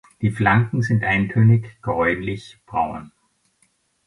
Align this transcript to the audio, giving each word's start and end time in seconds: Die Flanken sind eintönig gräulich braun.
Die 0.23 0.31
Flanken 0.31 0.81
sind 0.81 1.03
eintönig 1.03 1.79
gräulich 1.83 2.57
braun. 2.65 3.11